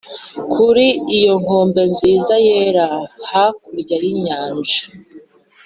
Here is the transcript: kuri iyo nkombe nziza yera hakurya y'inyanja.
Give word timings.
kuri 0.53 0.87
iyo 1.17 1.33
nkombe 1.41 1.81
nziza 1.91 2.35
yera 2.47 2.87
hakurya 3.29 3.95
y'inyanja. 4.03 4.79